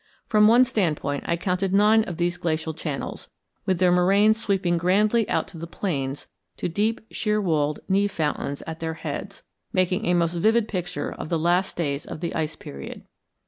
[0.25, 3.29] From one standpoint I counted nine of these glacial channels
[3.67, 6.27] with their moraines sweeping grandly out to the plains
[6.57, 11.29] to deep sheer walled névé fountains at their heads, making a most vivid picture of
[11.29, 13.03] the last days of the Ice Period.